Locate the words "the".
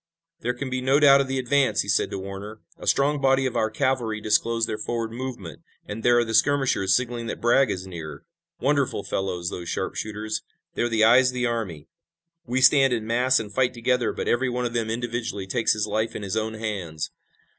1.27-1.37, 6.25-6.33, 10.89-11.03, 11.35-11.45